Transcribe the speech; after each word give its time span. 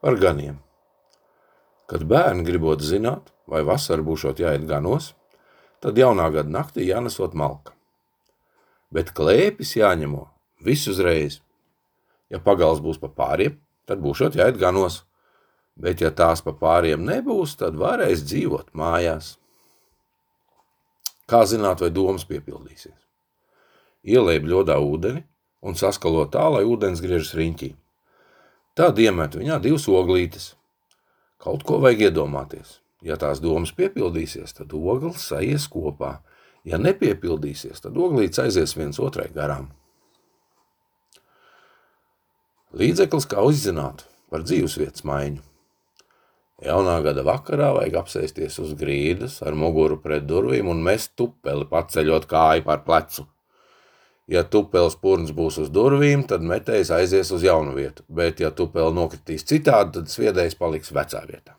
par 0.00 0.18
ganiem. 0.20 0.58
Kad 1.88 2.04
bērni 2.04 2.44
gribot 2.44 2.82
zināt, 2.84 3.32
vai 3.48 3.62
vasara 3.64 4.04
būšot 4.04 4.42
jāiet 4.42 4.66
ganos, 4.68 5.14
tad 5.80 5.98
jaunā 5.98 6.28
gada 6.34 6.52
naktī 6.52 6.84
jānesot 6.88 7.34
malka. 7.34 7.72
Bet 8.92 9.12
klēpis 9.16 9.74
jāņemo 9.76 10.26
visu 10.64 10.92
uzreiz. 10.92 11.40
Ja 12.28 12.40
pagals 12.44 12.82
būs 12.84 13.00
pa 13.00 13.08
pāriem, 13.08 13.56
tad 13.88 14.02
būšot 14.04 14.36
jāiet 14.36 14.60
ganos, 14.60 15.02
bet 15.80 16.02
ja 16.04 16.10
tās 16.12 16.44
pa 16.44 16.52
pāriem 16.52 17.04
nebūs, 17.08 17.56
tad 17.56 17.78
varēs 17.80 18.24
dzīvot 18.28 18.74
mājās. 18.76 19.36
Kā 21.28 21.44
zināt, 21.44 21.80
vai 21.84 21.90
domas 21.92 22.24
piepildīsies? 22.28 22.96
Ielēj 24.08 24.40
bļodā 24.44 24.78
ūdeni 24.80 25.24
un 25.64 25.76
saskalo 25.76 26.24
tā, 26.32 26.46
lai 26.52 26.64
ūdens 26.68 27.02
griežas 27.04 27.34
riņķī. 27.36 27.74
Tad 28.78 29.00
iemet 29.02 29.34
viņā 29.34 29.56
divas 29.58 29.88
oglītes. 29.90 30.52
Kaut 31.42 31.64
ko 31.66 31.80
vajag 31.82 32.08
iedomāties. 32.08 32.76
Ja 33.02 33.16
tās 33.18 33.40
domas 33.42 33.72
piepildīsies, 33.74 34.54
tad 34.54 34.74
ogles 34.74 35.24
aizies 35.34 35.66
kopā. 35.70 36.20
Ja 36.66 36.78
nepiepildīsies, 36.78 37.82
tad 37.82 37.98
oglītes 37.98 38.38
aizies 38.42 38.76
viens 38.78 39.00
otrai 39.02 39.26
garām. 39.34 39.72
Līdzeklis, 42.78 43.26
kā 43.26 43.42
uzzināt 43.42 44.04
par 44.30 44.46
dzīvesvietas 44.46 45.02
maiņu. 45.08 45.42
Jaunā 46.62 46.98
gada 47.02 47.22
vakarā 47.26 47.72
vajag 47.76 47.96
apsēsties 48.00 48.60
uz 48.62 48.76
grīdas 48.78 49.40
ar 49.46 49.58
muguru 49.58 49.98
pret 50.02 50.26
durvīm 50.26 50.70
un 50.70 50.82
mest 50.86 51.16
tupeli, 51.18 51.66
paceļot 51.70 52.26
kāju 52.30 52.66
par 52.66 52.82
plecu. 52.86 53.26
Ja 54.28 54.42
tupeles 54.44 54.96
purns 55.00 55.32
būs 55.32 55.56
uz 55.62 55.70
durvīm, 55.72 56.26
tad 56.28 56.44
metējs 56.44 56.90
aizies 56.92 57.30
uz 57.32 57.46
jaunu 57.46 57.72
vietu, 57.78 58.04
bet 58.12 58.42
ja 58.44 58.50
tupeli 58.52 58.92
nokritīs 58.92 59.46
citādi, 59.48 59.96
tad 59.96 60.12
sviedējs 60.12 60.58
paliks 60.60 60.92
vecā 60.92 61.22
vietā. 61.24 61.56